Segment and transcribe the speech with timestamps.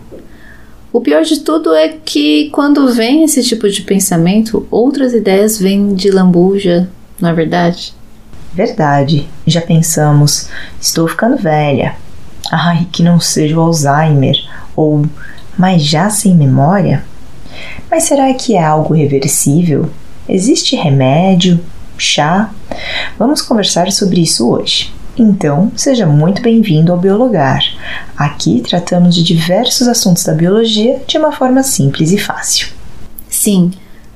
[0.93, 5.93] O pior de tudo é que quando vem esse tipo de pensamento, outras ideias vêm
[5.93, 6.87] de lambuja,
[7.19, 7.93] não é verdade?
[8.53, 9.29] Verdade.
[9.45, 11.95] Já pensamos, estou ficando velha.
[12.51, 14.35] Ai, que não seja o Alzheimer.
[14.75, 15.05] Ou,
[15.57, 17.03] mas já sem memória?
[17.89, 19.89] Mas será que é algo reversível?
[20.27, 21.59] Existe remédio?
[21.97, 22.49] Chá?
[23.17, 24.93] Vamos conversar sobre isso hoje.
[25.17, 27.61] Então, seja muito bem-vindo ao Biologar.
[28.15, 32.69] Aqui tratamos de diversos assuntos da biologia de uma forma simples e fácil.
[33.27, 33.71] Sim,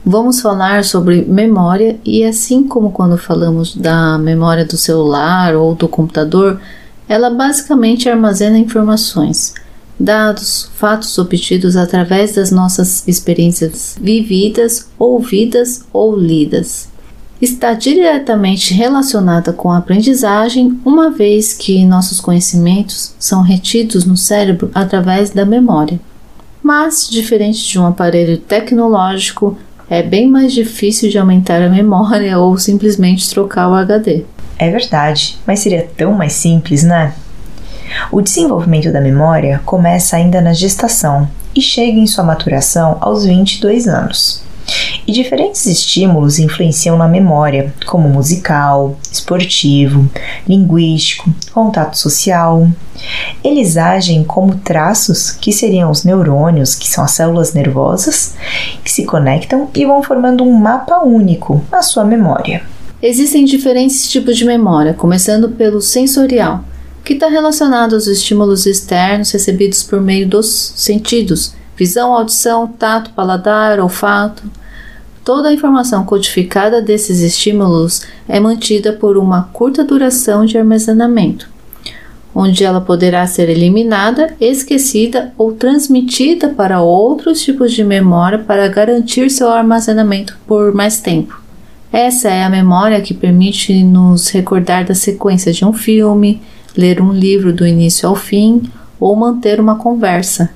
[0.06, 5.88] vamos falar sobre memória e assim como quando falamos da memória do celular ou do
[5.88, 6.60] computador,
[7.08, 9.54] ela basicamente armazena informações,
[10.00, 16.92] dados, fatos obtidos através das nossas experiências vividas, ouvidas ou lidas
[17.44, 24.72] está diretamente relacionada com a aprendizagem, uma vez que nossos conhecimentos são retidos no cérebro
[24.74, 26.00] através da memória.
[26.62, 29.58] Mas, diferente de um aparelho tecnológico,
[29.90, 34.24] é bem mais difícil de aumentar a memória ou simplesmente trocar o HD.
[34.58, 37.14] É verdade, mas seria tão mais simples, né?
[38.12, 43.88] O desenvolvimento da memória começa ainda na gestação e chega em sua maturação aos 22
[43.88, 44.44] anos.
[45.06, 50.10] E diferentes estímulos influenciam na memória, como musical, esportivo,
[50.48, 52.70] linguístico, contato social.
[53.44, 58.36] Eles agem como traços que seriam os neurônios, que são as células nervosas,
[58.84, 62.64] que se conectam e vão formando um mapa único na sua memória.
[63.02, 66.64] Existem diferentes tipos de memória, começando pelo sensorial,
[67.04, 73.78] que está relacionado aos estímulos externos recebidos por meio dos sentidos, visão, audição, tato, paladar,
[73.82, 74.44] olfato.
[75.24, 81.48] Toda a informação codificada desses estímulos é mantida por uma curta duração de armazenamento,
[82.36, 89.30] onde ela poderá ser eliminada, esquecida ou transmitida para outros tipos de memória para garantir
[89.30, 91.42] seu armazenamento por mais tempo.
[91.90, 96.42] Essa é a memória que permite nos recordar da sequência de um filme,
[96.76, 98.64] ler um livro do início ao fim
[99.04, 100.50] ou manter uma conversa.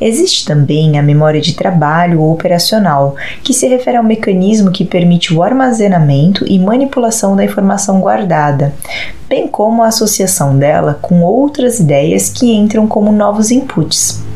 [0.00, 5.34] Existe também a memória de trabalho ou operacional, que se refere ao mecanismo que permite
[5.34, 8.72] o armazenamento e manipulação da informação guardada,
[9.28, 14.27] bem como a associação dela com outras ideias que entram como novos inputs.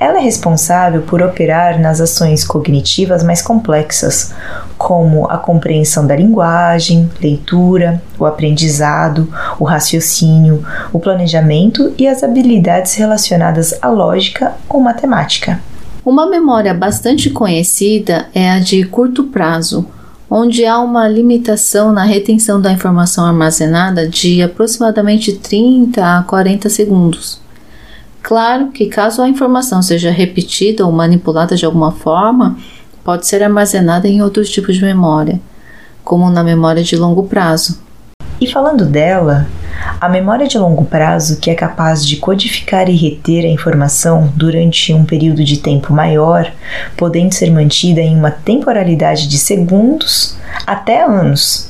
[0.00, 4.34] Ela é responsável por operar nas ações cognitivas mais complexas,
[4.76, 12.94] como a compreensão da linguagem, leitura, o aprendizado, o raciocínio, o planejamento e as habilidades
[12.94, 15.60] relacionadas à lógica ou matemática.
[16.04, 19.86] Uma memória bastante conhecida é a de curto prazo,
[20.28, 27.43] onde há uma limitação na retenção da informação armazenada de aproximadamente 30 a 40 segundos.
[28.24, 32.56] Claro que, caso a informação seja repetida ou manipulada de alguma forma,
[33.04, 35.38] pode ser armazenada em outros tipos de memória,
[36.02, 37.82] como na memória de longo prazo.
[38.40, 39.46] E falando dela,
[40.00, 44.94] a memória de longo prazo, que é capaz de codificar e reter a informação durante
[44.94, 46.50] um período de tempo maior,
[46.96, 50.34] podendo ser mantida em uma temporalidade de segundos
[50.66, 51.68] até anos,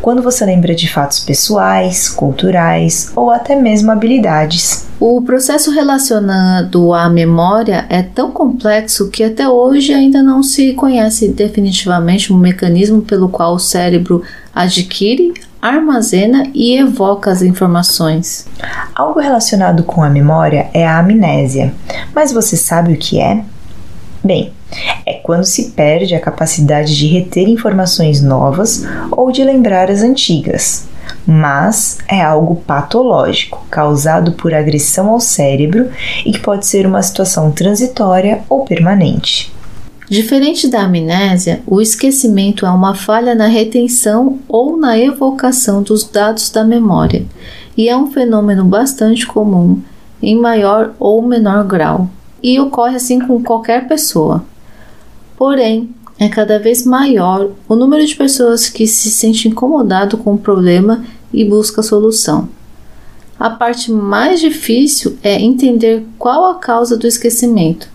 [0.00, 4.86] quando você lembra de fatos pessoais, culturais ou até mesmo habilidades.
[4.98, 11.28] O processo relacionado à memória é tão complexo que até hoje ainda não se conhece
[11.28, 14.22] definitivamente um mecanismo pelo qual o cérebro
[14.54, 18.46] adquire, armazena e evoca as informações.
[18.94, 21.72] Algo relacionado com a memória é a amnésia,
[22.14, 23.42] mas você sabe o que é?
[24.22, 24.52] Bem,
[25.06, 30.86] é quando se perde a capacidade de reter informações novas ou de lembrar as antigas,
[31.26, 35.88] mas é algo patológico, causado por agressão ao cérebro
[36.24, 39.52] e que pode ser uma situação transitória ou permanente.
[40.08, 46.50] Diferente da amnésia, o esquecimento é uma falha na retenção ou na evocação dos dados
[46.50, 47.24] da memória
[47.76, 49.80] e é um fenômeno bastante comum,
[50.20, 52.10] em maior ou menor grau,
[52.42, 54.44] e ocorre assim com qualquer pessoa.
[55.36, 60.38] Porém, é cada vez maior o número de pessoas que se sente incomodado com o
[60.38, 62.48] problema e busca solução.
[63.38, 67.88] A parte mais difícil é entender qual a causa do esquecimento.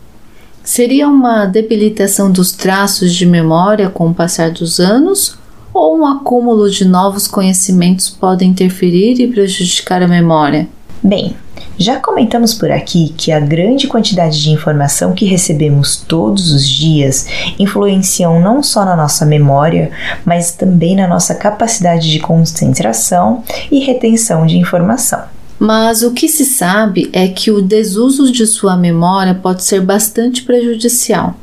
[0.63, 5.37] Seria uma debilitação dos traços de memória com o passar dos anos
[5.75, 10.69] Ou um acúmulo de novos conhecimentos pode interferir e prejudicar a memória?
[11.03, 11.35] Bem,
[11.77, 17.27] já comentamos por aqui que a grande quantidade de informação que recebemos todos os dias
[17.59, 19.91] influenciam não só na nossa memória,
[20.23, 25.23] mas também na nossa capacidade de concentração e retenção de informação.
[25.59, 30.43] Mas o que se sabe é que o desuso de sua memória pode ser bastante
[30.43, 31.35] prejudicial.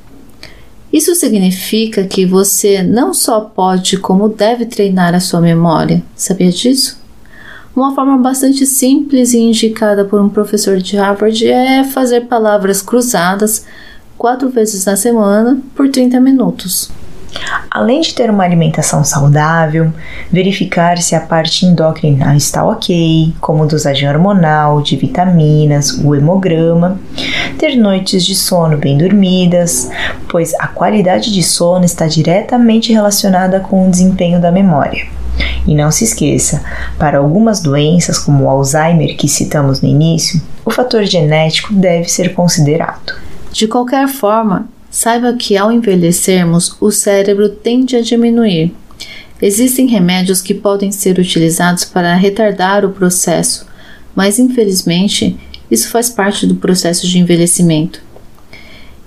[0.92, 6.02] Isso significa que você não só pode, como deve treinar a sua memória.
[6.14, 7.01] Sabia disso?
[7.74, 13.64] Uma forma bastante simples e indicada por um professor de Harvard é fazer palavras cruzadas
[14.18, 16.92] quatro vezes na semana por 30 minutos.
[17.70, 19.90] Além de ter uma alimentação saudável,
[20.30, 27.00] verificar se a parte endócrina está ok, como dosagem hormonal, de vitaminas, o hemograma,
[27.58, 29.90] ter noites de sono bem dormidas,
[30.28, 35.21] pois a qualidade de sono está diretamente relacionada com o desempenho da memória.
[35.66, 36.62] E não se esqueça,
[36.98, 42.34] para algumas doenças, como o Alzheimer que citamos no início, o fator genético deve ser
[42.34, 43.14] considerado.
[43.52, 48.74] De qualquer forma, saiba que ao envelhecermos, o cérebro tende a diminuir.
[49.40, 53.66] Existem remédios que podem ser utilizados para retardar o processo,
[54.14, 55.36] mas infelizmente
[55.70, 58.00] isso faz parte do processo de envelhecimento.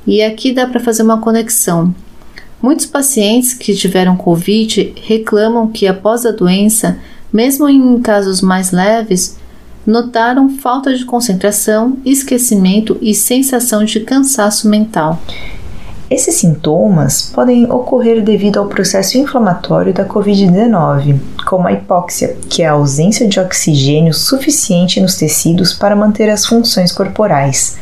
[0.06, 1.94] E aqui dá para fazer uma conexão
[2.66, 6.98] Muitos pacientes que tiveram Covid reclamam que, após a doença,
[7.32, 9.38] mesmo em casos mais leves,
[9.86, 15.22] notaram falta de concentração, esquecimento e sensação de cansaço mental.
[16.10, 22.68] Esses sintomas podem ocorrer devido ao processo inflamatório da Covid-19, como a hipóxia, que é
[22.68, 27.78] a ausência de oxigênio suficiente nos tecidos para manter as funções corporais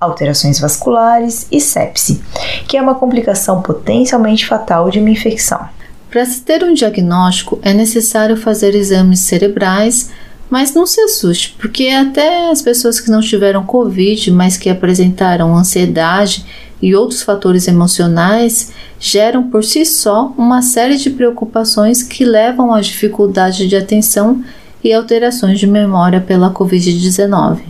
[0.00, 2.22] alterações vasculares e sepse,
[2.68, 5.68] que é uma complicação potencialmente fatal de uma infecção.
[6.10, 10.10] Para se ter um diagnóstico, é necessário fazer exames cerebrais,
[10.48, 15.56] mas não se assuste, porque até as pessoas que não tiveram Covid, mas que apresentaram
[15.56, 16.46] ansiedade
[16.80, 22.80] e outros fatores emocionais, geram por si só uma série de preocupações que levam à
[22.80, 24.44] dificuldade de atenção
[24.84, 27.60] e alterações de memória pela Covid-19.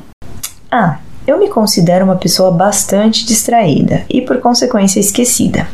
[0.70, 5.66] Ah, eu me considero uma pessoa bastante distraída e, por consequência, esquecida.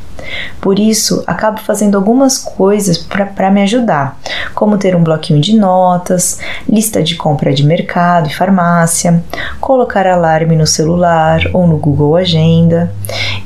[0.60, 4.18] Por isso, acabo fazendo algumas coisas para me ajudar,
[4.54, 6.38] como ter um bloquinho de notas,
[6.68, 9.22] lista de compra de mercado e farmácia,
[9.60, 12.92] colocar alarme no celular ou no Google Agenda.